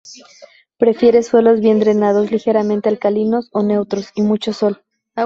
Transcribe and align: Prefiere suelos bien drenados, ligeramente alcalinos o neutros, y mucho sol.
Prefiere 0.79 1.21
suelos 1.21 1.59
bien 1.61 1.79
drenados, 1.79 2.31
ligeramente 2.31 2.89
alcalinos 2.89 3.49
o 3.51 3.61
neutros, 3.61 4.07
y 4.15 4.23
mucho 4.23 4.51
sol. 4.51 4.83